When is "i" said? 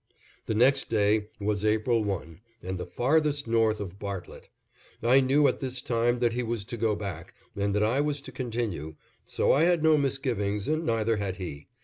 5.03-5.19, 7.83-8.01, 9.51-9.65